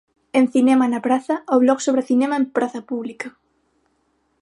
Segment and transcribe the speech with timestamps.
[0.39, 3.27] En Cinema na praza, o blog sobre cinema en Praza Pública.